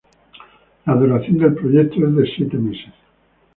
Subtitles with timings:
[0.87, 2.91] La duración del proyecto es de siete meses.